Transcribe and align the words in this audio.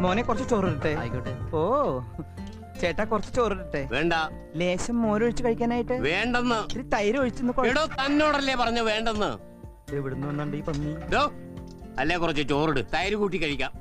മോനെ 0.00 0.22
കുറച്ച് 0.22 0.50
ചോറിട്ടെ 0.50 0.92
ആയിക്കോട്ടെ. 1.00 1.32
ഓ 1.56 1.60
ചേട്ടാ 2.80 3.04
കുറച്ച് 3.04 3.32
ചോറിട്ടെ 3.36 3.88
വേണ്ട. 3.92 4.14
ലേശം 4.56 4.96
മോരൊഴിച്ച് 5.02 5.42
കഴിക്കാനായിട്ട്? 5.44 5.92
വേണ്ടെന്ന്. 5.92 6.58
ഇത്തിരി 6.62 6.84
തൈര് 6.94 7.18
ഒഴിച്ചു 7.18 7.42
എടോ 7.66 7.82
തന്നോടല്ലേ 8.00 8.54
പറഞ്ഞു 8.54 8.82
വേണ്ടെന്ന്. 8.82 9.30
എവിടുന്ന് 9.96 10.26
വന്നുണ്ട് 10.26 10.56
ഈ 10.56 10.60
പന്നി. 10.60 10.92
അല്ലേ 12.00 12.16
കുറച്ച് 12.16 12.42
ചോറിട്. 12.48 12.80
തൈര് 12.94 13.16
കൂട്ടി 13.22 13.38
കഴിക്കാം. 13.42 13.72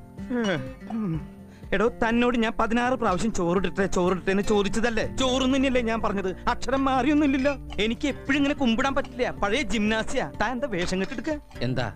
എടോ 1.74 1.88
തന്നോട് 2.04 2.38
ഞാൻ 2.44 2.54
പതിനാറ് 2.60 2.94
പ്രാവശ്യം 2.94 3.32
ചോറിട്ടെ 3.34 3.86
ചോറിട്ടെ 3.86 4.32
എന്ന് 4.32 4.44
ചോദിച്ചതല്ലേ? 4.44 5.06
ചോറും 5.20 5.56
തന്നെയല്ലേ 5.56 5.82
ഞാൻ 5.90 6.02
പറഞ്ഞത്. 6.02 6.32
അക്ഷരം 6.48 6.86
മാറിയൊന്നുമില്ലല്ലോ. 6.86 7.54
എനിക്ക് 7.84 8.08
എപ്പോഴും 8.08 8.38
ഇങ്ങനെ 8.38 8.56
കുമ്പിടാൻ 8.56 8.96
പറ്റില്ല. 8.96 9.32
പഴയ 9.44 9.62
ജിംനാസിയ. 9.74 10.32
താൻ 10.42 10.52
എന്താ 10.52 10.68
വേഷം 10.72 11.00
കെട്ടെടുക്ക 11.02 11.40
എന്താ? 11.62 11.88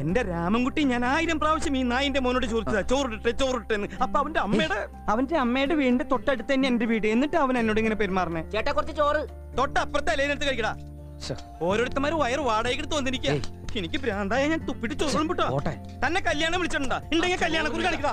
എന്റെ 0.00 0.20
രാമൻകുട്ടി 0.22 0.82
ഞാൻ 0.92 1.02
ആയിരം 1.04 1.38
പ്രാവശ്യം 1.40 1.74
ഈ 1.76 1.82
നായിന്റെ 1.92 2.20
മോനോട് 2.20 2.46
ചോദിച്ചതാ. 2.46 2.82
ചോറിട്ടെ 2.92 3.30
ചോറിട്ടെ 3.42 3.76
അപ്പൊ 4.04 4.16
അവന്റെ 4.20 4.40
അമ്മയുടെ 4.40 4.78
അവന്റെ 5.08 5.36
അമ്മയുടെ 5.44 5.74
വീടിന്റെ 5.80 6.04
തൊട്ടടുത്ത് 6.12 6.52
തന്നെ 6.54 6.68
എന്റെ 6.68 6.86
വീട്. 6.92 7.06
എന്നിട്ട് 7.06 7.36
അവൻ 7.44 7.58
എന്നോട് 7.58 7.80
ഇങ്ങനെ 7.82 7.96
പെരുമാറണേ 7.96 8.42
ചേട്ടാ 8.52 8.72
കുറച്ച് 8.72 8.96
ചോറ്. 9.00 9.22
തൊട്ടപ്പുറത്തെ 9.58 10.12
അലേനെടുത്ത് 10.12 10.48
കഴിക്കടാ. 10.48 10.72
ശ്ശെ. 11.24 11.34
ഓരോരുത്തന്മാര് 11.68 12.16
വയറ് 12.22 12.42
വാടകയ്ക്ക് 12.50 12.94
വന്നിരിക്കുക 13.00 13.34
എനിക്ക് 13.80 13.98
ഭ്രാന്തായ 14.00 14.46
ഞാൻ 14.52 14.60
തുപ്പിട്ട് 14.68 14.94
ചോറും 15.00 15.28
പോട്ടെ. 15.28 15.72
തന്നെ 16.02 16.20
കല്യാണം 16.26 16.58
വിളിച്ചിട്ടുണ്ടാ. 16.60 16.96
ഉണ്ടെങ്കിൽ 17.14 17.38
കല്യാണം 17.42 17.70
കുറി 17.74 17.84
കാണിക്കടാ 17.86 18.12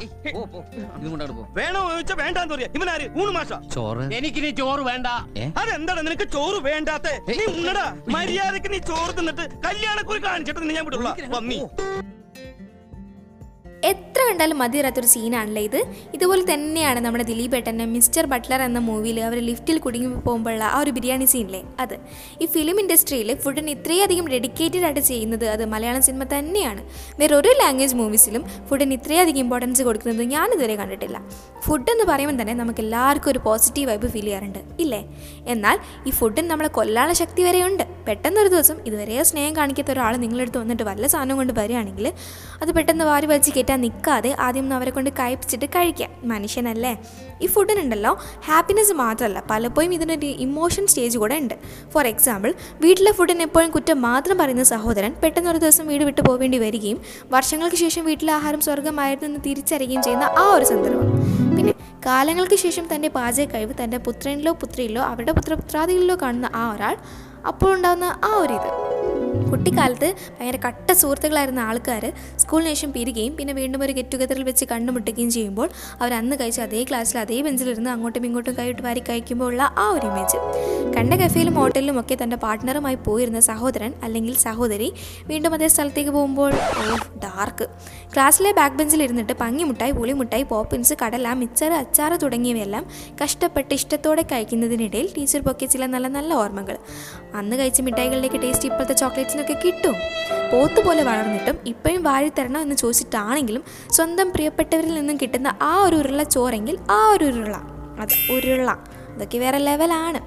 വേണോ 1.58 1.80
ചോദിച്ചാ 1.92 2.16
വേണ്ടാന്ന് 2.22 2.54
പറയാ. 2.56 2.70
ഇവനാര്? 2.78 3.06
ഊണ് 3.22 3.32
മാഷ. 3.38 3.52
ചോറ്? 3.76 4.04
എനിക്കിനി 4.18 4.52
ചോറ് 4.62 4.84
വേണ്ട. 4.90 5.08
അതെന്താണ് 5.62 6.02
നിനക്ക് 6.08 6.28
ചോറ് 6.36 6.60
വേണ്ടാത്ത? 6.68 7.08
നീ 7.30 7.46
ഉണ്ണടാ. 7.56 7.86
മര്യാദയ്ക്ക് 8.16 8.72
നീ 8.76 8.80
ചോറ് 8.92 9.14
തിന്നിട്ട് 9.20 9.46
കല്യാണക്കുറി 9.68 10.22
കാണിച്ചിട്ട് 10.28 10.62
നിന്നെ 10.64 10.76
ഞാൻ 10.80 10.86
വിടുള്ള. 10.90 11.12
പന്നി 11.36 11.60
എത്ര 13.84 14.22
കണ്ടാലും 14.30 14.58
മതിയറാത്തൊരു 14.58 15.08
സീനാണല്ലേ 15.08 15.62
ഇത്? 15.62 15.84
ഇതുപോലെ 16.14 16.54
തന്നെയാണ് 16.54 17.00
നമ്മുടെ 17.00 17.24
ദിലീപ് 17.24 17.56
ഏട്ടന്റെ 17.56 17.86
മിസ്റ്റർ 17.86 18.26
ബട്ട്ലർ 18.26 18.62
എന്ന 18.62 18.80
മൂവിയിൽ 18.80 19.20
അവർ 19.20 19.38
ലിഫ്റ്റിൽ 19.38 19.78
കുടുങ്ങി 19.80 20.08
പോകുമ്പോഴുള്ള 20.08 20.64
ആ 20.64 20.80
ഒരു 20.80 20.92
ബിരിയാണി 20.92 21.26
സീനില്ലേ? 21.26 21.64
അത്. 21.80 22.00
ഈ 22.42 22.46
ഫിലിം 22.46 22.80
ഇൻഡസ്ട്രിയിൽ 22.80 23.36
ഫുഡിന് 23.36 23.70
ഇത്രയധികം 23.70 24.28
ഡെഡിക്കേറ്റഡ് 24.28 24.84
ആയിട്ട് 24.84 25.00
ചെയ്യുന്നത് 25.00 25.46
അത് 25.46 25.66
മലയാളം 25.66 26.02
സിനിമ 26.02 26.24
തന്നെയാണ്. 26.24 26.82
വേറെ 27.20 27.36
ഒരു 27.36 27.48
ലാംഗ്വേജ് 27.48 27.96
മൂവീസിലും 27.96 28.44
ഫുഡിന് 28.70 28.94
ഇത്രയധികം 28.94 29.38
ഇമ്പോർട്ടൻസ് 29.38 29.82
കൊടുക്കുന്നത് 29.82 30.24
ഞാനിതുവരെ 30.24 30.76
കണ്ടിട്ടില്ല. 30.76 31.22
ഫുഡ് 31.62 31.92
എന്ന് 31.92 32.04
പറയുമ്പോൾ 32.04 32.42
തന്നെ 32.42 32.54
നമുക്ക് 32.54 32.80
എല്ലാവർക്കും 32.80 33.32
ഒരു 33.32 33.40
പോസിറ്റീവ് 33.40 33.90
വൈബ് 33.90 34.08
ഫീൽ 34.08 34.22
ചെയ്യാറുണ്ട് 34.22 34.60
ഇല്ലേ? 34.80 35.06
എന്നാൽ 35.48 35.80
ഈ 36.06 36.12
ഫുഡിന് 36.12 36.50
നമ്മളെ 36.50 36.68
കൊല്ലാനുള്ള 36.68 37.14
ശക്തി 37.14 37.44
വരെയുണ്ട് 37.44 37.84
പെട്ടെന്നൊരു 37.84 38.48
ദിവസം 38.48 38.78
ഇതുവരെ 38.86 39.24
സ്നേഹം 39.24 39.56
കാണിക്കാത്ത 39.56 39.92
ഒരാൾ 39.92 40.18
നിങ്ങളെടുത്ത് 40.18 40.58
വന്നിട്ട് 40.58 40.84
വല്ല 40.84 41.08
സാധനം 41.08 41.38
കൊണ്ട് 41.38 41.54
വരികയാണെങ്കിൽ 41.54 42.14
അത് 42.62 42.72
പെട്ടെന്ന് 42.72 43.06
വാരി 43.06 43.26
വലിച്ച് 43.26 43.52
കയറ്റാൻ 43.70 43.82
നിൽക്കാതെ 43.86 44.30
ആദ്യം 44.46 44.68
അവരെ 44.76 44.92
കൊണ്ട് 44.94 45.10
കഴിപ്പിച്ചിട്ട് 45.18 45.68
കഴിക്കാം 45.76 46.12
മനുഷ്യനല്ലേ? 46.32 46.94
ഈ 47.44 47.48
ഫുഡിനുണ്ടല്ലോ 47.54 48.12
ഹാപ്പിനെസ് 48.48 48.94
മാത്രമല്ല 49.02 49.40
പലപ്പോഴും 49.52 49.92
ഇതിനൊരു 49.98 50.30
ഇമോഷൻ 50.46 50.84
സ്റ്റേജ് 50.92 51.18
കൂടെ 51.22 51.36
ഉണ്ട്. 51.44 51.54
ഫോർ 51.94 52.06
എക്സാമ്പിൾ 52.14 52.50
വീട്ടിലെ 52.84 53.12
ഫുഡിന് 53.18 53.46
എപ്പോഴും 53.48 53.70
കുറ്റം 53.76 54.02
മാത്രം 54.08 54.38
പറയുന്ന 54.42 54.64
സഹോദരൻ 54.74 55.14
പെട്ടെന്ന് 55.24 55.52
ഒരു 55.54 55.62
ദിവസം 55.66 55.86
വീട് 55.92 56.04
വിട്ടു 56.10 56.22
പോവേണ്ടി 56.28 56.58
വരികയും 56.66 57.00
വർഷങ്ങൾക്ക് 57.36 57.76
ശേഷം 57.76 58.06
വീട്ടിലെ 58.10 58.34
ആഹാരം 58.40 58.62
സ്വർഗമായിരുന്നു 58.62 59.30
എന്ന് 59.30 59.42
തിരിച്ചറിയുകയും 59.46 60.04
ചെയ്യുന്ന 60.04 60.24
ആ 60.24 60.46
ഒരു 60.56 60.66
സന്ദർഭം. 60.66 61.12
പിന്നെ 61.58 61.74
കാലങ്ങൾക്ക് 62.06 62.56
ശേഷം 62.66 62.88
തന്റെ 62.96 63.08
പാചക 63.08 63.48
കഴിവ് 63.54 63.74
തന്റെ 63.84 63.98
പുത്രനിലോ 63.98 64.54
പുത്രിയിലോ 64.62 65.04
അവരുടെ 65.12 65.32
പുത്രപുത്രാദികളിലോ 65.32 66.18
കാണുന്ന 66.22 66.50
ആ 66.56 66.66
ഒരാൾ 66.74 66.98
അപ്പോൾ 67.48 67.70
ഉണ്ടാകുന്ന 67.76 68.08
ആ 68.26 68.32
ഒരു 68.44 68.54
ഇത്. 68.54 68.99
കുട്ടിക്കാലത്ത് 69.50 70.08
ഭയങ്കര 70.36 70.58
കട്ട 70.66 70.92
സുഹൃത്തുക്കളായിരുന്ന 70.94 71.60
ആൾക്കാർ 71.60 72.04
സ്കൂളിന് 72.38 72.70
ശേഷം 72.70 72.92
പിരികയും 72.92 73.36
പിന്നെ 73.36 73.54
വീണ്ടും 73.54 73.84
ഒരു 73.84 73.92
ഗെറ്റ് 73.92 74.12
ടുഗദറിൽ 74.14 74.44
വെച്ച് 74.44 74.66
കണ്ടുമുട്ടുകയും 74.66 75.30
ചെയ്യുമ്പോൾ 75.30 75.68
അവർ 76.00 76.14
അന്ന് 76.14 76.36
കഴിച്ച 76.40 76.60
അതേ 76.60 76.84
ക്ലാസ്സിൽ 76.84 77.20
അതേ 77.20 77.42
ബെഞ്ചിലിരുന്ന് 77.42 77.90
അങ്ങോട്ടും 77.90 78.26
ഇങ്ങോട്ടും 78.26 78.56
കൈയിട്ട് 78.60 78.82
വാരി 78.82 79.00
കഴിക്കുമ്പോൾ 79.10 79.46
ഉള്ള 79.46 79.64
ആ 79.78 79.90
ഒരു 79.90 80.08
ഇമേജ് 80.08 80.40
കണ്ട 80.96 81.14
കഫേയിലും 81.14 81.54
ഹോട്ടലിലും 81.54 82.00
ഒക്കെ 82.00 82.16
തന്റെ 82.24 82.36
പാർട്ട്ണറുമായി 82.36 82.96
പോയിരുന്ന 83.06 83.40
സഹോദരൻ 83.50 83.94
അല്ലെങ്കിൽ 84.04 84.36
സഹോദരി 84.38 84.90
വീണ്ടും 85.28 85.54
അതേ 85.54 85.68
സ്ഥലത്തേക്ക് 85.68 86.12
പോകുമ്പോൾ 86.12 86.52
ഓ 86.80 86.96
ഡാർക്ക് 87.24 87.66
ക്ലാസ്സിലെ 88.14 88.52
ബാക്ക് 88.52 88.76
ബെഞ്ചിൽ 88.76 89.04
ഇരുന്നിട്ട് 89.04 89.34
പങ്ങിമുട്ടായി 89.34 89.92
പുളിമുട്ടായി 89.92 90.44
പോപ്പിൻസ് 90.44 90.94
കടല 91.04 91.34
മിച്ചർ 91.34 91.72
അച്ചാറ് 91.74 92.22
തുടങ്ങിയവയെല്ലാം 92.22 92.84
കഷ്ടപ്പെട്ട് 93.24 93.74
ഇഷ്ടത്തോടെ 93.74 94.22
കഴിക്കുന്നതിനിടയിൽ 94.32 95.10
ടീച്ചർ 95.18 95.42
പൊക്കിയ 95.42 95.68
ചില 95.68 95.86
നല്ല 95.86 96.08
നല്ല 96.08 96.34
ഓർമ്മകൾ. 96.34 96.78
അന്ന് 97.36 97.56
കഴിച്ച 97.58 97.82
മിഠായികളിലേക്ക് 97.82 98.42
ടേസ്റ്റ് 98.42 98.68
ഇപ്പോഴത്തെ 98.70 98.96
ചോക്ലേറ്റ്സിനൊക്കെ 99.20 99.56
കിട്ടും. 99.66 99.96
പോത്ത് 100.52 100.80
പോലെ 100.86 101.04
വളർന്നിട്ടും 101.04 101.58
ഇപ്പോഴും 101.68 102.02
വാഴിത്തരണം 102.04 102.62
എന്ന് 102.62 102.76
ചോദിച്ചിട്ടാണെങ്കിലും 102.76 103.64
സ്വന്തം 103.92 104.28
പ്രിയപ്പെട്ടവരിൽ 104.32 104.94
നിന്നും 104.94 105.18
കിട്ടുന്ന 105.18 105.50
ആ 105.62 105.84
ഒരു 105.84 105.96
ഉരുള 105.96 106.24
ചോറെങ്കിൽ 106.24 106.76
ആ 106.92 107.00
ഒരു 107.12 107.26
ഉരുള 107.26 107.56
അത് 108.00 108.16
ഉരുള 108.32 108.70
അതൊക്കെ 109.14 109.38
വേറെ 109.38 109.58
ലെവലാണ് 109.58 110.20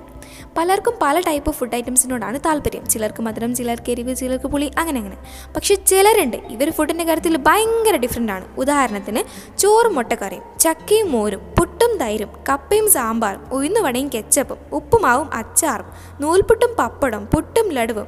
പലർക്കും 0.57 0.95
പല 1.03 1.21
ടൈപ്പ് 1.21 1.51
ഫുഡ് 1.51 1.75
ഐറ്റംസിനോടാണ് 1.75 2.41
താല്പര്യം. 2.47 2.87
ചിലർക്ക് 2.87 3.23
മധുരം 3.23 3.55
ചിലർക്ക് 3.55 3.91
എരിവ് 3.91 4.17
ചിലർക്ക് 4.17 4.47
പുളി 4.47 4.71
അങ്ങനെ 4.79 4.99
അങ്ങനെ. 4.99 5.17
പക്ഷെ 5.57 5.75
ചിലരുണ്ട്. 5.75 6.37
ഇവർ 6.37 6.71
ഫുഡിന്റെ 6.71 7.05
കാര്യത്തിൽ 7.05 7.37
ഭയങ്കര 7.37 7.97
ഡിഫറെന്റ് 7.97 8.33
ആണ്. 8.33 8.45
ഉദാഹരണത്തിന് 8.57 9.23
ചോറും 9.59 9.95
മുട്ടക്കറിയും 9.95 10.59
ചക്കയും 10.61 11.13
മോരും 11.13 11.41
പുട്ടും 11.59 11.99
തൈരും 11.99 12.31
കപ്പയും 12.49 12.91
സാമ്പാറും 12.91 13.53
ഉഴുന്നുവടയും 13.53 14.11
കെച്ചപ്പും 14.15 14.59
ഉപ്പുമാവും 14.73 15.35
അച്ചാറും 15.35 15.87
നൂൽപുട്ടും 16.21 16.77
പപ്പടം 16.79 17.27
പുട്ടും 17.27 17.69
ലഡുവും. 17.69 18.07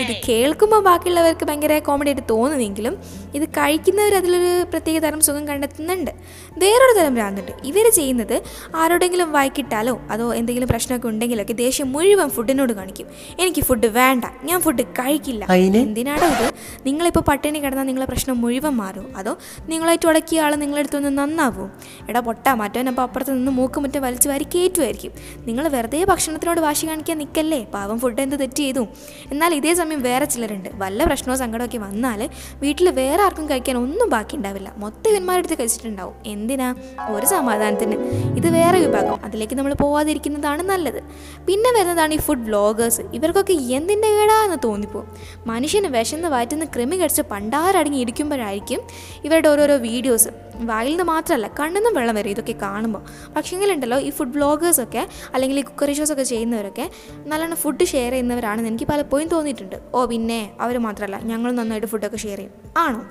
ഇത് 0.00 0.16
കേൾക്കുമ്പോൾ 0.28 0.82
ബാക്കിയുള്ളവർക്ക് 0.82 1.44
ഭയങ്കര 1.44 1.78
കോമഡി 1.78 2.08
ആയിട്ട് 2.08 2.22
തോന്നുമെങ്കിലും 2.30 2.96
ഇത് 3.36 3.46
കഴിക്കുന്നവർ 3.48 4.14
അതിലൊരു 4.20 4.50
പ്രത്യേക 4.70 4.98
തരം 4.98 5.20
സുഖം 5.20 5.44
കണ്ടെത്തുന്നുണ്ട്. 5.48 6.12
വേറൊരു 6.58 6.94
തരം 6.98 7.14
ഭ്രാന്തുണ്ട്. 7.14 7.52
ഇവർ 7.64 7.86
ചെയ്യുന്നത് 7.98 8.36
ആരോടെങ്കിലും 8.76 9.32
വായിക്കിട്ടാലോ 9.32 9.94
അതോ 10.10 10.34
എന്തെങ്കിലും 10.34 10.68
പ്രശ്നമൊക്കെ 10.68 11.08
ഉണ്ടെങ്കിലൊക്കെ 11.08 11.52
ദേഷ്യം 11.52 11.92
മുഴുവൻ 11.92 12.30
ഫുഡിനോട് 12.36 12.72
കാണിക്കും. 12.72 13.06
എനിക്ക് 13.40 13.62
ഫുഡ് 13.62 13.86
വേണ്ട 13.86 14.24
ഞാൻ 14.44 14.60
ഫുഡ് 14.60 14.84
കഴിക്കില്ല. 15.00 15.44
എന്തിനാണോ 15.82 16.26
ഇത്? 16.34 16.48
നിങ്ങളിപ്പോൾ 16.86 17.20
പട്ടിണി 17.20 17.58
കിടന്നാൽ 17.58 17.84
നിങ്ങളെ 17.84 18.06
പ്രശ്നം 18.06 18.40
മുഴുവൻ 18.40 18.74
മാറും. 18.82 19.16
അതോ 19.16 19.32
നിങ്ങളായിട്ട് 19.68 20.06
ഉടക്കിയ 20.06 20.40
ആൾ 20.40 20.54
നിങ്ങളെടുത്തൊന്ന് 20.54 21.12
നന്നാവും. 21.18 21.70
എടാ 22.08 22.20
പൊട്ടാ 22.20 22.54
മറ്റവനപ്പോൾ 22.54 23.02
അപ്പുറത്ത് 23.02 23.32
നിന്ന് 23.36 23.52
മൂക്ക് 23.52 23.80
മുറ്റം 23.80 24.02
വലിച്ചു 24.02 24.28
വാരി 24.28 24.46
കയറ്റുമായിരിക്കും 24.54 25.12
നിങ്ങൾ 25.48 25.68
വെറുതെ 25.68 26.04
ഭക്ഷണത്തിനോട് 26.04 26.60
വാശി 26.60 26.86
കാണിക്കാൻ 26.86 27.18
നിൽക്കല്ലേ 27.18 27.60
പാവം 27.74 28.00
ഫുഡ് 28.00 28.20
എന്ത് 28.20 28.36
തെറ്റ് 28.40 28.60
ചെയ്തു? 28.62 28.84
എന്നാൽ 29.30 29.54
ഇതേ 29.54 29.74
സമയം 29.74 30.02
വേറെ 30.02 30.24
ചിലരുണ്ട്. 30.24 30.70
വല്ല 30.74 31.04
പ്രശ്നമോ 31.04 31.36
സങ്കടമൊക്കെ 31.36 31.78
വന്നാൽ 31.78 32.22
വീട്ടിൽ 32.64 32.90
വേറെ 33.00 33.22
ആർക്കും 33.26 33.50
കഴിക്കാൻ 33.50 33.76
ഒന്നും 33.76 34.08
ബാക്കി 34.10 34.36
ഉണ്ടാവില്ല. 34.36 34.72
മൊത്തം 34.76 35.08
ഇവന്മാരെടുത്ത് 35.10 35.54
കഴിച്ചിട്ടുണ്ടാവും. 35.58 36.14
എന്തിനാ? 36.26 36.68
ഒരു 37.10 37.26
സമാധാനത്തിന്. 37.26 37.96
ഇത് 38.36 38.48
വേറെ 38.48 38.78
വിഭാഗം. 38.78 39.16
അതിലേക്ക് 39.24 39.54
നമ്മൾ 39.54 39.74
പോവാതിരിക്കുന്നതാണ് 39.74 40.62
നല്ലത്. 40.62 41.00
പിന്നെ 41.46 41.72
വരുന്നതാണ് 41.78 42.14
ഈ 42.14 42.16
ഫുഡ് 42.16 42.44
വ്ളോഗേഴ്സ് 42.44 43.00
ഇവർക്കൊക്കെ 43.14 43.52
എന്തിന്റെ 43.52 44.08
കേടാ 44.08 44.44
എന്ന് 44.44 44.56
തോന്നിപ്പോവും 44.64 45.08
മനുഷ്യന് 45.46 45.86
വിശന്ന് 45.86 46.28
വയറ്റുന്ന 46.28 46.64
കൃമി 46.64 46.96
കടിച്ച് 46.96 47.22
പണ്ടാരടങ്ങി 47.22 47.98
ഇരിക്കുമ്പോഴായിരിക്കും 47.98 48.80
ഇവരുടെ 49.24 49.48
ഓരോരോ 49.48 49.76
വീഡിയോസ് 49.76 50.28
വായിൽ 50.64 50.90
നിന്ന് 50.90 51.04
മാത്രമല്ല 51.04 51.46
കണ്ണിൽ 51.46 51.74
നിന്നും 51.74 51.94
വെള്ളം 51.94 52.14
വരും 52.14 52.28
ഇതൊക്കെ 52.28 52.54
കാണുമ്പോൾ 52.62 53.32
പക്ഷേങ്കിലുണ്ടല്ലോ 53.36 53.98
ഈ 53.98 54.10
ഫുഡ് 54.10 54.28
ബ്ലോഗേഴ്സൊക്കെ 54.28 55.08
അല്ലെങ്കിൽ 55.34 55.58
ഈ 55.58 55.62
കുക്കറി 55.62 55.92
ഷോസ് 55.92 56.12
ഒക്കെ 56.12 56.22
ചെയ്യുന്നവരൊക്കെ 56.22 56.90
നല്ലോണം 57.26 57.56
ഫുഡ് 57.56 57.84
ഷെയർ 57.84 58.10
ചെയ്യുന്നവരാണെന്ന് 58.10 58.68
എനിക്ക് 58.68 58.84
പലപ്പോഴും 58.84 59.28
തോന്നിയിട്ടുണ്ട്. 59.28 59.76
ഓ 59.94 60.04
പിന്നെ 60.04 60.52
അവർ 60.60 60.78
മാത്രമല്ല 60.78 61.18
ഞങ്ങൾ 61.22 61.52
നന്നായിട്ട് 61.52 61.86
ഫുഡൊക്കെ 61.86 62.16
ഷെയർ 62.16 62.36
ചെയ്യും. 62.36 62.52
ആണോ? 62.76 63.06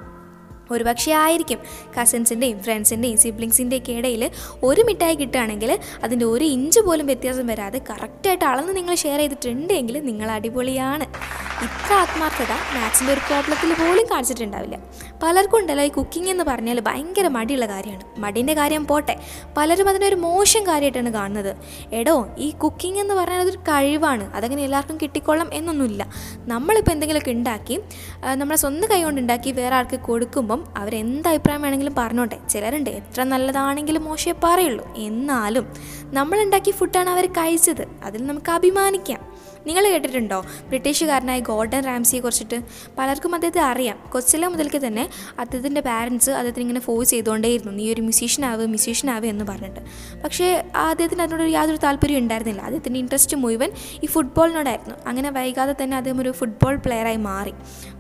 ഒരു 0.72 0.84
പക്ഷേ 0.84 1.12
ആയിരിക്കും. 1.12 1.60
കസിൻസിന്റെയും 2.02 2.64
ഫ്രണ്ട്സിന്റെയും 2.64 3.18
സിബ്ലിങ്സിന്റെയൊക്കെ 3.18 3.92
ഇടയിൽ 3.92 4.32
ഒരു 4.64 4.82
മിഠായി 4.82 5.16
കിട്ടുകയാണെങ്കിൽ 5.16 5.80
അതിന്റെ 6.04 6.26
ഒരു 6.26 6.46
ഇഞ്ച് 6.46 6.80
പോലും 6.80 7.06
വ്യത്യാസം 7.06 7.48
വരാതെ 7.48 7.82
കറക്റ്റായിട്ട് 7.90 8.46
അളന്ന് 8.46 8.78
നിങ്ങൾ 8.78 8.96
ഷെയർ 8.96 9.18
ചെയ്തിട്ടുണ്ടെങ്കിൽ 9.18 10.06
നിങ്ങൾ 10.06 10.32
അടിപൊളിയാണ്. 10.32 11.06
ഇത്ര 11.64 11.94
ആത്മാർത്ഥത 11.94 12.52
മാത്സിന്റെ 12.76 13.14
ഒരു 13.14 13.20
പ്രോബ്ലത്തിൽ 13.20 13.74
പോലും 13.74 14.06
കാണിച്ചിട്ടുണ്ടാവില്ല. 14.06 14.80
പലർക്കും 15.24 15.58
ഉണ്ടല്ലോ 15.58 15.84
ഈ 15.84 15.88
കുക്കിംഗ് 15.88 16.30
എന്ന് 16.30 16.44
പറഞ്ഞാൽ 16.44 16.80
ഭയങ്കര 16.80 17.28
മടിയുള്ള 17.28 17.66
കാര്യമാണ്. 17.66 18.04
മടിന്റെ 18.18 18.54
കാര്യം 18.54 18.88
പോട്ടെ. 18.88 19.20
പലരും 19.58 19.90
അതിനൊരു 19.90 20.16
മോശം 20.16 20.68
കാര്യമായിട്ടാണ് 20.68 21.14
കാണുന്നത്. 21.14 21.56
എടോ 21.94 22.28
ഈ 22.38 22.52
കുക്കിംഗ് 22.52 23.00
എന്ന് 23.00 23.14
പറഞ്ഞാൽ 23.14 23.40
അതൊരു 23.40 23.58
കഴിവാണ്. 23.58 24.36
അതങ്ങനെ 24.36 24.64
എല്ലാവർക്കും 24.64 24.98
കിട്ടിക്കൊള്ളാം 25.02 25.50
എന്നൊന്നുമില്ല. 25.54 26.14
നമ്മളിപ്പോൾ 26.38 26.92
എന്തെങ്കിലുമൊക്കെ 26.92 27.32
ഉണ്ടാക്കി 27.32 27.80
നമ്മളെ 28.34 28.58
സ്വന്തം 28.58 28.90
കൈ 28.92 29.04
കൊണ്ട് 29.04 29.22
ഉണ്ടാക്കി 29.22 29.52
വേറെ 29.52 29.76
ആൾക്ക് 29.76 30.00
കൊടുക്കുമ്പം 30.00 30.74
അവരെന്ത് 30.78 31.28
അഭിപ്രായം 31.28 31.62
വേണമെങ്കിലും 31.62 31.96
പറഞ്ഞോട്ടെ. 31.98 32.38
ചിലരുണ്ട് 32.50 32.90
എത്ര 32.90 33.24
നല്ലതാണെങ്കിലും 33.24 34.04
മോശമേ 34.04 34.34
പറയുള്ളൂ. 34.44 34.96
എന്നാലും 34.96 35.74
നമ്മളുണ്ടാക്കിയ 36.04 36.72
ഫുഡാണ് 36.72 37.10
അവർ 37.10 37.26
കഴിച്ചത്. 37.26 37.86
അതിൽ 38.04 38.26
നമുക്ക് 38.26 38.52
അഭിമാനിക്കാം. 38.52 39.35
നിങ്ങൾ 39.68 39.90
കേട്ടിട്ടുണ്ടോ? 39.90 40.46
ബ്രിട്ടീഷുകാരനായ 40.68 41.40
ഗോൾഡൻ 41.40 41.84
റാംസിയെ 41.84 42.20
കുറിച്ചിട്ട്. 42.20 42.62
പലർക്കും 42.98 43.34
അദ്ദേഹത്തെ 43.36 43.62
അറിയാം. 43.62 43.98
കൊച്ചിലെ 44.12 44.48
മുതൽക്ക് 44.48 44.82
തന്നെ 44.88 45.10
അദ്ദേഹത്തിന്റെ 45.40 45.82
പാരൻസ് 45.82 46.30
അദ്ദേഹത്തിന് 46.30 46.64
ഇങ്ങനെ 46.64 46.80
ഫോഴ്സ് 46.80 47.10
ചെയ്തുകൊണ്ടേയിരുന്നു 47.10 47.74
നീ 47.74 47.94
ഒരു 47.94 48.02
മ്യൂസീഷ്യൻ 48.02 49.10
ആവ് 49.12 49.26
എന്ന് 49.26 49.46
പറഞ്ഞിട്ട്. 49.46 49.80
പക്ഷേ 50.24 50.64
അദ്ദേഹത്തിന് 50.76 51.22
അതിനോട് 51.22 51.50
യാതൊരു 51.50 51.78
താല്പര്യം 51.78 52.18
ഉണ്ടായിരുന്നില്ല. 52.18 52.62
അദ്ദേഹത്തിന്റെ 52.62 53.00
ഇൻട്രസ്റ്റ് 53.00 53.38
മുഴുവൻ 53.38 53.72
ഈ 54.04 54.06
ഫുട്ബോളിനോടായിരുന്നു 54.06 54.96
അങ്ങനെ 55.08 55.30
വൈകാതെ 55.30 55.76
തന്നെ 55.84 55.98
അദ്ദേഹം 55.98 56.22
ഒരു 56.22 56.32
ഫുട്ബോൾ 56.32 56.76
പ്ലെയറായി 56.76 57.16
മാറി. 57.16 57.54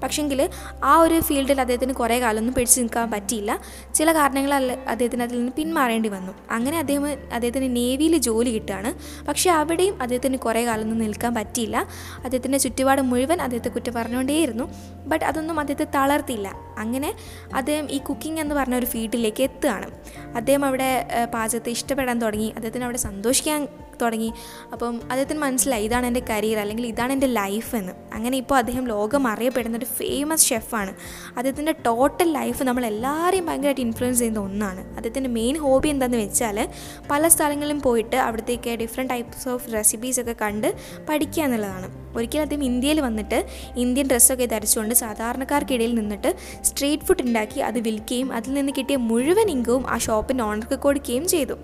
പക്ഷെങ്കിൽ 0.03 0.49
ആ 0.83 0.99
ഒരു 0.99 1.19
ഫീൽഡിൽ 1.19 1.61
അദ്ദേഹത്തിന് 1.61 1.93
കുറേ 1.93 2.19
കാലമൊന്നും 2.19 2.53
പിടിച്ചു 2.53 2.81
നിൽക്കാൻ 2.81 3.11
പറ്റിയില്ല. 3.11 3.59
ചില 3.95 4.13
കാരണങ്ങളാൽ 4.13 4.71
അദ്ദേഹത്തിന് 4.71 5.23
അതിൽ 5.23 5.37
നിന്ന് 5.37 5.51
പിന്മാറേണ്ടി 5.51 6.09
വന്നു. 6.09 6.33
അങ്ങനെ 6.51 6.79
അദ്ദേഹം 6.79 7.07
അദ്ദേഹത്തിന് 7.33 7.75
നേവിയിൽ 7.75 8.17
ജോലി 8.17 8.49
കിട്ടുകയാണ്. 8.49 8.93
പക്ഷേ 9.25 9.49
അവിടെയും 9.49 10.01
അദ്ദേഹത്തിന് 10.01 10.37
കുറേ 10.37 10.65
കാലമൊന്നും 10.65 10.99
നിൽക്കാൻ 10.99 11.33
പറ്റിയില്ല. 11.55 11.77
അദ്ദേഹത്തിന്റെ 12.23 12.57
ചുറ്റുപാട് 12.57 13.01
മുഴുവൻ 13.01 13.39
അദ്ദേഹത്തെ 13.41 13.69
കുറ്റം 13.69 13.93
പറഞ്ഞുകൊണ്ടേയിരുന്നു. 13.93 14.65
ബട്ട് 15.07 15.25
അതൊന്നും 15.25 15.59
അദ്ദേഹത്തെ 15.59 15.87
തളർത്തിയില്ല. 15.95 16.47
അങ്ങനെ 16.77 17.15
അദ്ദേഹം 17.55 17.85
ഈ 17.91 17.97
കുക്കിംഗ് 17.97 18.41
എന്ന് 18.41 18.55
പറഞ്ഞ 18.55 18.75
ഒരു 18.75 18.87
ഫീൽഡിലേക്ക് 18.93 19.43
എത്തുകയാണ്. 19.43 19.87
അദ്ദേഹം 20.35 20.65
അവിടെ 20.65 21.07
പാചകത്തെ 21.33 21.69
ഇഷ്ടപ്പെടാൻ 21.69 22.19
തുടങ്ങി. 22.19 22.49
അദ്ദേഹത്തിന് 22.55 22.83
അവിടെ 22.83 22.97
സന്തോഷിക്കാൻ 22.97 23.67
തുടങ്ങി. 24.01 24.33
അപ്പം 24.73 25.01
അദ്ദേഹത്തിന് 25.09 25.39
മനസ്സിലായി 25.39 25.85
ഇതാണ് 25.85 26.05
എന്റെ 26.05 26.21
കരിയർ 26.29 26.59
അല്ലെങ്കിൽ 26.59 26.87
ഇതാണ് 26.87 27.11
എന്റെ 27.11 27.27
ലൈഫ് 27.27 27.75
എന്ന്. 27.75 27.93
അങ്ങനെ 28.13 28.37
ഇപ്പോൾ 28.37 28.55
അദ്ദേഹം 28.55 28.87
ലോകം 28.87 29.27
അറിയപ്പെടുന്ന 29.27 29.77
ഒരു 29.77 29.85
ഫേമസ് 29.85 30.45
ഷെഫാണ് 30.45 30.91
അദ്ദേഹത്തിന്റെ 31.37 31.71
ടോട്ടൽ 31.85 32.33
ലൈഫ് 32.33 32.63
നമ്മൾ 32.63 32.85
എല്ലാവരെയും 32.85 33.45
ഭയങ്കരമായിട്ട് 33.45 33.81
ഇൻഫ്ലുവൻസ് 33.81 34.19
ചെയ്യുന്ന 34.19 34.39
ഒന്നാണ്. 34.39 34.95
അദ്ദേഹത്തിന്റെ 34.95 35.29
മെയിൻ 35.29 35.57
ഹോബി 35.57 35.89
എന്താണെന്ന് 35.89 36.17
വെച്ചാൽ 36.17 36.69
പല 37.11 37.27
സ്ഥലങ്ങളിലും 37.27 37.81
പോയിട്ട് 37.81 38.15
അവിടത്തേക്ക് 38.15 38.77
ഡിഫറെന്റ് 38.83 39.13
ടൈപ്സ് 39.13 39.49
ഓഫ് 39.49 39.73
റെസിപ്പീസ് 39.73 40.19
ഒക്കെ 40.19 40.35
കണ്ട് 40.41 40.75
പഠിക്കുക 41.09 41.43
എന്നുള്ളതാണ്. 41.43 41.87
ഒരിക്കലും 42.17 42.41
അദ്ദേഹം 42.41 42.63
ഇന്ത്യയിൽ 42.63 42.99
വന്നിട്ട് 42.99 43.45
ഇന്ത്യൻ 43.75 44.07
ഡ്രസ്സൊക്കെ 44.07 44.45
ധരിച്ചുകൊണ്ട് 44.45 44.95
സാധാരണക്കാർക്കിടയിൽ 44.95 45.95
നിന്നിട്ട് 45.95 46.35
സ്ട്രീറ്റ് 46.63 47.03
ഫുഡ് 47.03 47.21
ഉണ്ടാക്കി 47.21 47.59
അത് 47.59 47.79
വിൽക്കുകയും 47.79 48.33
അതിൽ 48.33 48.53
നിന്ന് 48.53 48.73
കിട്ടിയ 48.77 48.95
മുഴുവൻ 48.95 49.49
ഇൻകവും 49.49 49.89
ആ 49.89 49.97
ഷോപ്പിന്റെ 49.97 50.43
ഓണർക്ക് 50.43 50.79
കൊടുക്കുകയും 50.79 51.27
ചെയ്തു. 51.27 51.57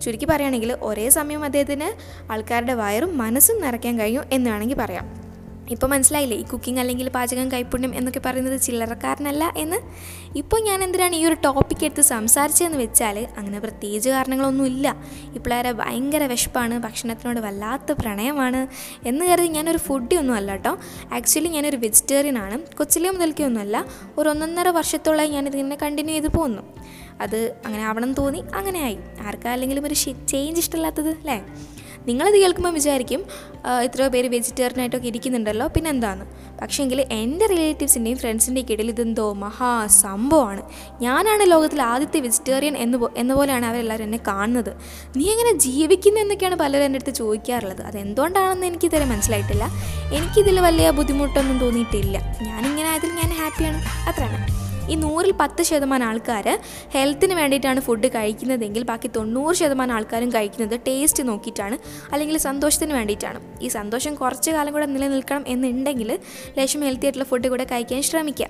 ചുരുക്കി 0.00 0.24
പറയുകയാണെങ്കിൽ 0.24 0.76
ഒരേ 0.82 1.08
സമയം 1.08 1.44
അദ്ദേഹത്തിന് 1.44 1.90
ആൾക്കാരുടെ 2.32 2.74
വയറും 2.74 3.18
മനസ്സും 3.18 3.60
നിറയ്ക്കാൻ 3.60 3.98
കഴിഞ്ഞു 3.98 4.20
എന്ന് 4.32 4.50
വേണമെങ്കിൽ 4.50 4.76
പറയാം. 4.76 5.26
ഇപ്പോൾ 5.70 5.86
മനസ്സിലായില്ലേ? 5.86 6.36
ഈ 6.36 6.42
കുക്കിംഗ് 6.42 6.80
അല്ലെങ്കിൽ 6.80 7.08
പാചകം 7.08 7.52
കൈപ്പുണ്യം 7.52 7.94
എന്നൊക്കെ 7.94 8.20
പറയുന്നത് 8.20 8.60
ചില്ലറക്കാരനല്ല 8.60 9.52
എന്ന്. 9.56 9.76
ഇപ്പോൾ 10.36 10.60
ഞാൻ 10.60 10.84
എന്തിനാണ് 10.84 11.16
ഈ 11.16 11.24
ഒരു 11.24 11.36
ടോപ്പിക് 11.44 11.84
എടുത്ത് 11.84 12.00
സംസാരിച്ചതെന്ന് 12.00 12.78
വെച്ചാൽ 12.78 13.26
അങ്ങനെ 13.36 13.60
പ്രത്യേകിച്ച് 13.60 14.10
കാരണങ്ങളൊന്നുമില്ല 14.10 14.96
ഈ 15.36 15.38
ഭയങ്കര 15.72 16.24
വിശപ്പാണ് 16.24 16.78
ഭക്ഷണത്തിനോട് 16.78 17.40
വല്ലാത്ത 17.40 17.92
പ്രണയമാണ് 17.92 18.66
എന്ന് 19.06 19.24
കരുതി 19.24 19.46
ഞാനൊരു 19.46 19.78
ഫുഡി 19.78 20.14
ഒന്നും 20.14 20.34
അല്ല 20.34 20.52
കേട്ടോ. 20.52 20.78
ആക്ച്വലി 21.12 21.48
ഞാനൊരു 21.48 21.76
വെജിറ്റേറിയൻ 21.76 22.38
ആണ്. 22.38 22.76
കൊച്ചിലെ 22.76 23.10
മുതൽക്കൊന്നുമല്ല 23.10 23.84
ഒരു 24.18 24.28
ഒന്നൊന്നര 24.28 24.68
വർഷത്തോളമായി 24.68 25.28
ഞാനിതിങ്ങനെ 25.28 25.78
കണ്ടിന്യൂ 25.82 26.14
ചെയ്ത് 26.14 26.36
പോകുന്നു 26.36 26.62
അത് 27.20 27.56
അങ്ങനെ 27.66 27.84
ആവണം 27.84 28.14
തോന്നി 28.14 28.44
അങ്ങനെ 28.54 28.80
ആയി. 28.80 28.98
ആർക്കാല്ലെങ്കിലും 29.26 29.86
ഒരു 29.86 29.94
ചേഞ്ച് 30.28 30.60
ഇഷ്ടമില്ലാത്തത് 30.60 31.08
അല്ലേ? 31.08 31.44
നിങ്ങളത് 32.08 32.34
കേൾക്കുമ്പോൾ 32.40 32.70
വിചാരിക്കും 32.70 33.20
എത്രയോ 33.84 34.08
പേര് 34.08 34.28
വെജിറ്റേറിയനായിട്ടൊക്കെ 34.28 35.06
ഇരിക്കുന്നുണ്ടല്ലോ 35.06 35.66
പിന്നെ 35.66 35.90
എന്താണ് 35.90 36.24
പക്ഷേങ്കിൽ 36.60 37.00
എന്റെ 37.10 37.46
റിലേറ്റീവ്സിന്റെയും 37.46 38.18
ഫ്രണ്ട്സിന്റെയും 38.18 38.72
ഇടയിൽ 38.72 38.88
ഇതെന്തോ 38.88 39.32
മഹാ 39.32 39.86
സംഭവമാണ്. 39.86 40.62
ഞാനാണ് 41.00 41.50
ലോകത്തിലെ 41.50 41.82
ആദ്യത്തെ 41.82 42.20
വെജിറ്റേറിയൻ 42.20 42.76
എന്ന് 42.76 42.98
എന്ന 43.16 43.34
പോലെയാണ് 43.34 43.66
അവരെല്ലാവരും 43.66 44.04
എന്നെ 44.04 44.20
കാണുന്നത്. 44.28 44.72
നീ 45.16 45.24
എങ്ങനെ 45.32 45.52
ജീവിക്കുന്നു 45.58 46.20
എന്നൊക്കെയാണ് 46.20 46.56
പലരും 46.56 46.84
എന്റെ 46.84 46.96
അടുത്ത് 46.96 47.16
ചോദിക്കാറുള്ളത്. 47.16 47.82
അതെന്തുകൊണ്ടാണെന്ന് 47.82 48.66
എനിക്ക് 48.66 48.84
ഇതുവരെ 48.84 49.04
മനസ്സിലായിട്ടില്ല. 49.04 49.64
എനിക്കിതിൽ 50.12 50.60
വലിയ 50.60 50.90
ബുദ്ധിമുട്ടൊന്നും 50.90 51.58
തോന്നിയിട്ടില്ല. 51.58 52.18
ഞാനിങ്ങനെ 52.42 52.88
ആയതിൽ 52.88 53.08
ഞാൻ 53.08 53.32
ഹാപ്പിയാണ് 53.40 53.80
അത്രയാണ്. 54.08 54.65
ഈ 54.90 54.94
നൂറിൽ 54.94 55.32
പത്ത് 55.40 55.62
ശതമാനം 55.62 56.06
ആൾക്കാർ 56.08 56.46
ഹെൽത്തിന് 56.94 57.34
വേണ്ടിയിട്ടാണ് 57.34 57.80
ഫുഡ് 57.80 58.08
കഴിക്കുന്നതെങ്കിൽ 58.16 58.82
ബാക്കി 58.90 59.08
തൊണ്ണൂറ് 59.16 59.54
ശതമാനം 59.60 59.94
ആൾക്കാരും 59.96 60.30
കഴിക്കുന്നത് 60.34 60.74
ടേസ്റ്റ് 60.86 61.22
നോക്കിയിട്ടാണ് 61.28 61.76
അല്ലെങ്കിൽ 62.12 62.36
സന്തോഷത്തിന് 62.38 62.94
വേണ്ടിയിട്ടാണ്. 62.98 63.38
ഈ 63.62 63.68
സന്തോഷം 63.68 64.14
കുറച്ച് 64.14 64.50
കാലം 64.50 64.72
കൂടെ 64.72 64.86
നിലനിൽക്കണം 64.86 65.44
എന്നുണ്ടെങ്കിൽ 65.48 66.18
ലേശം 66.58 66.80
ഹെൽത്തി 66.86 67.06
ആയിട്ടുള്ള 67.06 67.26
ഫുഡ് 67.30 67.48
കൂടെ 67.48 67.64
കഴിക്കാൻ 67.72 68.02
ശ്രമിക്കുക. 68.02 68.48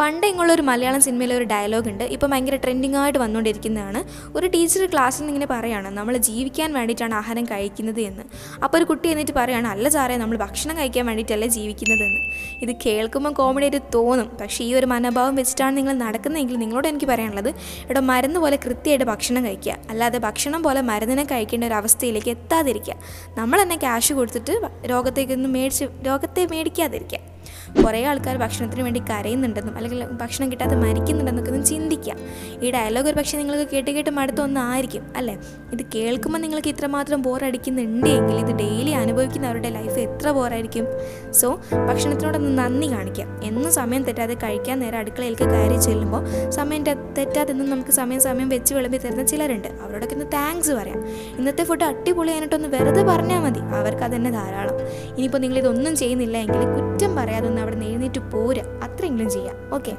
പണ്ട് 0.00 0.26
ഇങ്ങുള്ളൊരു 0.26 0.62
മലയാളം 0.62 1.00
സിനിമയിലെ 1.00 1.36
ഒരു 1.36 1.44
ഡയലോഗ് 1.44 1.88
ഉണ്ട്. 1.92 2.04
ഇപ്പോൾ 2.04 2.26
ഭയങ്കര 2.26 2.56
ട്രെൻഡിങ് 2.56 2.98
ആയിട്ട് 3.02 3.18
വന്നുകൊണ്ടിരിക്കുന്നതാണ്. 3.18 4.02
ഒരു 4.36 4.46
ടീച്ചർ 4.46 4.84
ക്ലാസ്സിൽ 4.92 5.20
നിന്ന് 5.20 5.32
ഇങ്ങനെ 5.34 5.48
പറയുകയാണ് 5.54 5.90
നമ്മൾ 5.98 6.16
ജീവിക്കാൻ 6.30 6.72
വേണ്ടിയിട്ടാണ് 6.72 7.14
ആഹാരം 7.14 7.44
കഴിക്കുന്നത് 7.44 8.00
എന്ന്. 8.00 8.24
അപ്പോൾ 8.64 8.76
ഒരു 8.78 8.84
കുട്ടി 8.84 9.08
എന്നിട്ട് 9.08 9.32
പറയുകയാണ് 9.32 9.68
അല്ല 9.68 9.88
സാറേ 9.88 10.16
നമ്മൾ 10.16 10.36
ഭക്ഷണം 10.36 10.76
കഴിക്കാൻ 10.78 11.06
വേണ്ടിയിട്ടല്ലേ 11.06 11.48
ജീവിക്കുന്നതെന്ന് 11.58 12.20
ഇത് 12.62 12.74
കേൾക്കുമ്പോൾ 12.86 13.32
കോമഡി 13.32 13.66
ആയിട്ട് 13.68 13.82
തോന്നും. 13.94 14.30
പക്ഷേ 14.42 14.64
ഈ 14.64 14.74
ഒരു 14.74 14.86
മനോഭാവം 14.86 15.34
വെച്ചിട്ടാണ് 15.34 15.75
നിങ്ങൾ 15.78 15.94
നടക്കുന്നതെങ്കിൽ 16.04 16.56
നിങ്ങളോട് 16.62 16.88
എനിക്ക് 16.92 17.08
പറയാനുള്ളത് 17.12 17.50
ഇവിടെ 17.84 18.02
മരുന്ന് 18.10 18.40
പോലെ 18.40 18.56
കൃത്യമായിട്ട് 18.64 19.06
ഭക്ഷണം 19.12 19.44
കഴിക്കുക. 19.44 19.76
അല്ലാതെ 19.90 20.18
ഭക്ഷണം 20.18 20.62
പോലെ 20.66 20.80
മരുന്നിനെ 20.90 21.24
കഴിക്കേണ്ട 21.32 21.64
ഒരു 21.70 21.76
അവസ്ഥയിലേക്ക് 21.80 22.32
എത്താതിരിക്കുക. 22.36 22.96
നമ്മൾ 23.38 23.56
തന്നെ 23.62 23.76
ക്യാഷ് 23.76 24.12
കൊടുത്തിട്ട് 24.12 24.54
രോഗത്തേക്കൊന്നും 24.92 25.52
മേടിച്ച് 25.56 25.86
രോഗത്തെ 26.06 26.44
മേടിക്കാതിരിക്കുക. 26.54 27.35
കുറേ 27.84 28.04
ആൾക്കാർ 28.04 28.36
ഭക്ഷണത്തിന് 28.36 28.82
വേണ്ടി 28.82 29.02
കരയുന്നുണ്ടെന്നും 29.10 29.76
അല്ലെങ്കിൽ 29.76 30.04
ഭക്ഷണം 30.04 30.50
കിട്ടാതെ 30.52 30.76
മരിക്കുന്നുണ്ടെന്നൊക്കെ 30.76 31.52
ഒന്ന് 31.52 31.66
ചിന്തിക്കുക. 31.66 32.14
ഈ 32.62 32.70
ഡയലോഗ് 32.70 33.08
ഒരു 33.08 33.16
പക്ഷേ 33.16 33.38
നിങ്ങൾക്ക് 33.38 33.70
കേട്ട് 33.70 33.90
കേട്ട് 33.90 34.10
മടുത്തൊന്നായിരിക്കും 34.10 35.12
അല്ലേ? 35.16 35.38
ഇത് 35.72 35.82
കേൾക്കുമ്പോൾ 35.94 36.38
നിങ്ങൾക്ക് 36.38 36.68
ഇത്രമാത്രം 36.68 37.22
ബോറടിക്കുന്നുണ്ട് 37.22 38.08
എങ്കിൽ 38.08 38.36
ഇത് 38.36 38.56
ഡെയിലി 38.56 38.90
അനുഭവിക്കുന്നവരുടെ 38.90 39.68
ലൈഫ് 39.68 39.98
എത്ര 39.98 40.30
ബോറായിരിക്കും 40.30 40.86
സോ 41.32 41.60
ഭക്ഷണത്തിനോടൊന്ന് 41.88 42.58
നന്ദി 42.58 42.92
കാണിക്കാം 42.92 43.40
എന്നും 43.44 43.72
സമയം 43.72 44.02
തെറ്റാതെ 44.02 44.34
കഴിക്കാൻ 44.34 44.78
നേരം 44.78 44.98
അടുക്കളയിലേക്ക് 44.98 45.42
കയറി 45.42 45.80
ചെല്ലുമ്പോൾ 45.80 46.50
സമയം 46.50 46.84
തെറ്റാതെ 46.84 47.50
എന്നും 47.50 47.70
നമുക്ക് 47.70 47.90
സമയം 47.90 48.20
സമയം 48.20 48.48
വെച്ച് 48.48 48.74
വിളമ്പി 48.74 48.96
തരുന്ന 48.96 49.22
ചിലരുണ്ട്. 49.22 49.68
അവരോടൊക്കെ 49.68 50.14
ഒന്ന് 50.14 50.26
താങ്ക്സ് 50.32 50.70
പറയാം. 50.70 51.06
ഇന്നത്തെ 51.38 51.64
ഫുഡ് 51.64 51.84
അടിപൊളിയായിട്ടൊന്ന് 51.84 52.68
വെറുതെ 52.68 53.02
പറഞ്ഞാൽ 53.02 53.40
മതി. 53.40 53.60
അവർക്ക് 53.60 54.02
അതന്നെ 54.02 54.30
ധാരാളം. 54.30 54.74
ഇനിയിപ്പോൾ 55.08 55.38
നിങ്ങൾ 55.38 55.58
ഇതൊന്നും 55.58 55.96
ചെയ്യുന്നില്ല 55.96 56.36
എങ്കിൽ 56.36 56.60
കുറ്റം 56.60 57.16
പറയാതെ 57.36 57.48
ഒന്ന് 57.48 57.62
അവിടെ 57.62 57.74
നിന്ന് 57.74 57.90
എഴുന്നേറ്റ് 57.90 58.20
പോരുക 58.32 58.62
അത്രയെങ്കിലും 58.82 59.30
ചെയ്യാം. 59.30 59.74
ഓക്കെ. 59.74 59.92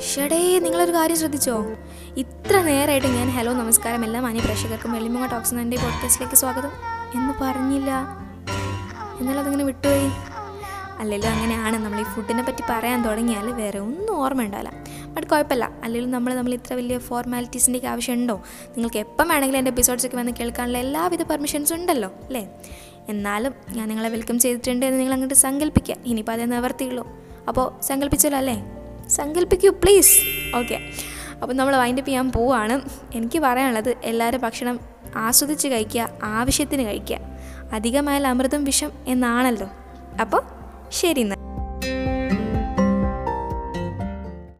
ഷടേ 0.00 0.58
നിങ്ങളൊരു 0.58 0.92
കാര്യം 0.92 1.16
ശ്രദ്ധിച്ചോ? 1.16 1.66
ഇത്ര 2.16 2.62
നേരമായിട്ട് 2.62 3.06
ഞാൻ 3.06 3.28
ഹലോ 3.28 3.52
നമസ്കാരം 3.52 4.04
എല്ലാം 4.04 4.24
മാന്യ 4.24 4.40
പ്രേക്ഷകർക്കും 4.40 4.92
വെള്ളിമുങ്ങ 4.92 5.26
ടോക്സ് 5.26 5.54
എന്റെ 5.54 5.76
പോഡ്കാസ്റ്റിലേക്ക് 5.76 6.36
സ്വാഗതം. 6.36 6.70
എന്ന് 7.14 7.34
പറഞ്ഞില്ല. 7.40 7.90
എന്നാലും 9.20 9.40
അതിങ്ങനെ 9.40 9.64
വിട്ടുപോയി. 9.64 10.10
അല്ലെങ്കിലും 10.98 11.32
അങ്ങനെയാണ്. 11.32 11.84
നമ്മൾ 11.84 12.00
ഈ 12.00 12.02
ഫുഡിനെ 12.02 12.42
പറ്റി 12.42 12.62
പറയാൻ 12.70 13.02
തുടങ്ങിയാൽ 13.02 13.52
വേറെ 13.52 13.78
ഒന്നും 13.78 14.16
ഓർമ്മ 14.16 14.42
ഉണ്ടാവില്ല. 14.42 14.72
ബട്ട് 15.06 15.26
കുഴപ്പമില്ല. 15.26 15.70
അല്ലെങ്കിൽ 15.84 16.10
നമ്മൾ 16.10 16.34
നമ്മൾ 16.34 16.54
ഇത്ര 16.54 16.74
വലിയ 16.74 16.98
ഫോർമാലിറ്റീസിന്റെയൊക്കെ 16.98 17.88
ആവശ്യമുണ്ടോ? 17.88 18.34
നിങ്ങൾക്ക് 18.68 18.96
എപ്പം 18.96 19.28
വേണമെങ്കിലും 19.28 19.58
എന്റെ 19.58 19.68
എപ്പിസോഡ്സൊക്കെ 19.68 20.16
വന്ന് 20.16 20.32
കേൾക്കാനുള്ള 20.32 20.78
എല്ലാവിധ 20.78 21.22
പെർമിഷൻസും 21.22 21.74
ഉണ്ടല്ലോ 21.74 22.08
അല്ലേ? 22.08 22.48
എന്നാലും 23.08 23.54
ഞാൻ 23.70 23.88
നിങ്ങളെ 23.88 24.08
വെൽക്കം 24.08 24.38
ചെയ്തിട്ടുണ്ട് 24.38 24.86
എന്ന് 24.86 25.00
നിങ്ങൾ 25.00 25.12
അങ്ങോട്ട് 25.12 25.34
സങ്കല്പിക്കുക 25.34 25.94
ഇനിയിപ്പോൾ 26.04 26.32
അതേ 26.32 26.44
നിവർത്തിയുള്ളൂ. 26.44 27.08
അപ്പോൾ 27.48 27.80
സങ്കല്പിച്ചല്ലോ 27.80 28.38
അല്ലേ? 28.38 28.64
സങ്കല്പിക്കൂ 29.08 29.70
പ്ലീസ് 29.70 30.20
ഓക്കെ 30.56 30.78
അപ്പോൾ 31.42 31.54
നമ്മൾ 31.54 31.76
വൈൻഡ് 31.76 31.98
അപ്പ് 31.98 32.08
ചെയ്യാൻ 32.08 32.32
പോവുകയാണ് 32.32 32.80
എനിക്ക് 33.14 33.38
പറയാനുള്ളത് 33.38 33.96
എല്ലാവരും 34.04 34.40
ഭക്ഷണം 34.40 34.80
ആസ്വദിച്ച് 35.16 35.68
കഴിക്കുക 35.68 36.08
ആവശ്യത്തിന് 36.22 36.86
കഴിക്കുക. 36.86 37.18
അധികമായാൽ 37.72 38.26
അമൃതം 38.26 38.64
വിഷം 38.64 38.92
എന്നാണല്ലോ. 39.06 39.70
അപ്പോൾ 40.20 40.42
ശരി 40.92 41.33